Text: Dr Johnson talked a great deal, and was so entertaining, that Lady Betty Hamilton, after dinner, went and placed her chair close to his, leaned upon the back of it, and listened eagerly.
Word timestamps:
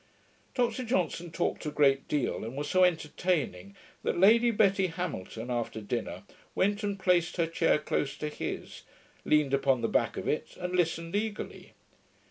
Dr 0.55 0.83
Johnson 0.83 1.29
talked 1.29 1.63
a 1.63 1.69
great 1.69 2.07
deal, 2.07 2.43
and 2.43 2.55
was 2.57 2.67
so 2.67 2.83
entertaining, 2.83 3.75
that 4.01 4.17
Lady 4.19 4.49
Betty 4.49 4.87
Hamilton, 4.87 5.51
after 5.51 5.79
dinner, 5.79 6.23
went 6.55 6.81
and 6.81 6.97
placed 6.99 7.37
her 7.37 7.45
chair 7.45 7.77
close 7.77 8.17
to 8.17 8.29
his, 8.29 8.81
leaned 9.25 9.53
upon 9.53 9.81
the 9.81 9.87
back 9.87 10.17
of 10.17 10.27
it, 10.27 10.57
and 10.57 10.73
listened 10.75 11.15
eagerly. 11.15 11.73